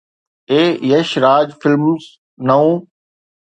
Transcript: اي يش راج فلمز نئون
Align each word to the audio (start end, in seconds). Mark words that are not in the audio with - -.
اي 0.51 0.61
يش 0.91 1.09
راج 1.23 1.47
فلمز 1.61 2.03
نئون 2.47 2.77